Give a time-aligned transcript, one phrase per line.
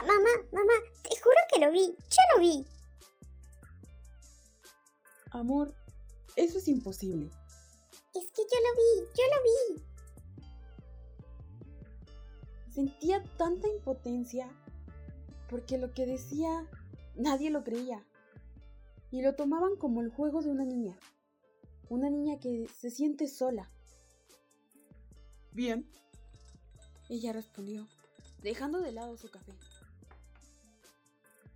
[0.00, 0.72] Mamá, mamá,
[1.02, 1.86] te juro que lo vi.
[1.86, 2.66] Yo lo vi.
[5.32, 5.74] Amor,
[6.36, 7.30] eso es imposible.
[8.14, 9.82] Es que yo lo vi, yo lo vi.
[12.72, 14.48] Sentía tanta impotencia
[15.48, 16.66] porque lo que decía
[17.16, 18.04] nadie lo creía.
[19.10, 20.98] Y lo tomaban como el juego de una niña.
[21.88, 23.70] Una niña que se siente sola.
[25.52, 25.90] Bien.
[27.08, 27.88] Ella respondió,
[28.40, 29.52] dejando de lado su café.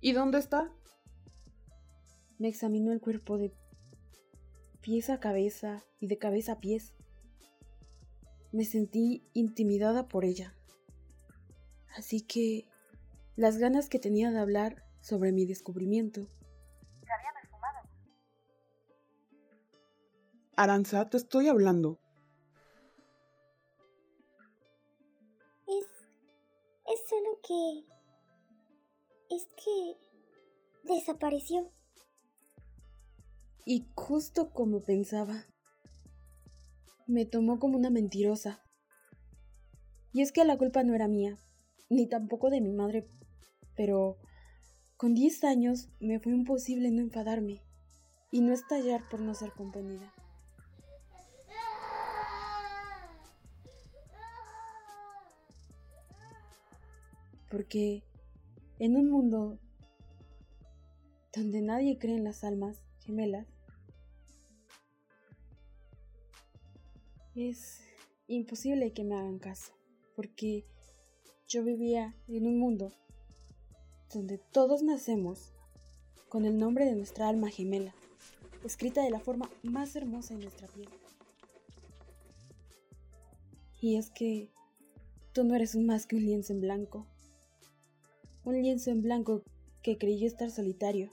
[0.00, 0.72] ¿Y dónde está?
[2.38, 3.52] Me examinó el cuerpo de
[4.80, 6.94] pies a cabeza y de cabeza a pies.
[8.52, 10.54] Me sentí intimidada por ella.
[11.96, 12.68] Así que
[13.34, 16.26] las ganas que tenía de hablar sobre mi descubrimiento
[17.04, 17.78] se habían esfumado.
[20.56, 21.98] Aranza, te estoy hablando.
[25.66, 25.86] Es.
[26.86, 27.97] Es solo que.
[29.30, 29.96] Es que.
[30.84, 31.70] Desapareció.
[33.66, 35.44] Y justo como pensaba,
[37.06, 38.64] me tomó como una mentirosa.
[40.12, 41.38] Y es que la culpa no era mía,
[41.90, 43.06] ni tampoco de mi madre,
[43.76, 44.16] pero
[44.96, 47.62] con 10 años me fue imposible no enfadarme
[48.30, 50.14] y no estallar por no ser comprendida.
[57.50, 58.07] Porque
[58.78, 59.58] en un mundo
[61.34, 63.46] donde nadie cree en las almas gemelas,
[67.34, 67.80] es
[68.26, 69.72] imposible que me hagan caso,
[70.16, 70.64] porque
[71.46, 72.92] yo vivía en un mundo
[74.12, 75.52] donde todos nacemos
[76.28, 77.94] con el nombre de nuestra alma gemela,
[78.64, 80.88] escrita de la forma más hermosa en nuestra piel.
[83.80, 84.50] Y es que
[85.32, 87.06] tú no eres más que un lienzo en blanco,
[88.48, 89.42] un lienzo en blanco
[89.82, 91.12] que creyó estar solitario,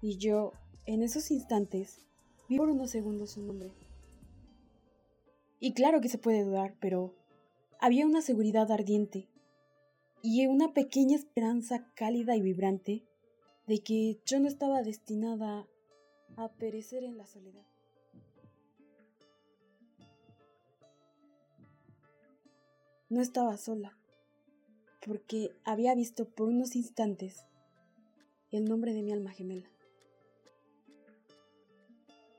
[0.00, 0.52] y yo,
[0.84, 2.00] en esos instantes,
[2.48, 3.72] vi por unos segundos su nombre.
[5.58, 7.14] Y claro que se puede dudar, pero
[7.80, 9.28] había una seguridad ardiente
[10.22, 13.04] y una pequeña esperanza cálida y vibrante
[13.66, 15.66] de que yo no estaba destinada
[16.36, 17.66] a perecer en la soledad.
[23.08, 23.97] No estaba sola,
[25.04, 27.46] porque había visto por unos instantes
[28.50, 29.68] el nombre de mi alma gemela.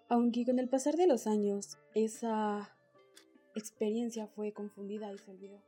[0.07, 2.75] Aunque con el pasar de los años esa
[3.55, 5.61] experiencia fue confundida y se olvidó.